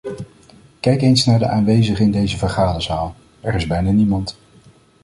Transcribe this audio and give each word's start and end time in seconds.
Kijk 0.79 1.01
eens 1.01 1.25
naar 1.25 1.39
de 1.39 1.47
aanwezigen 1.47 2.05
in 2.05 2.11
deze 2.11 2.37
vergaderzaal- 2.37 3.15
er 3.41 3.55
is 3.55 3.67
bijna 3.67 3.91
niemand. 3.91 4.37